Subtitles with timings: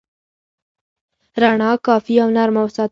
[1.41, 2.79] رڼا کافي او نرمه وساتئ.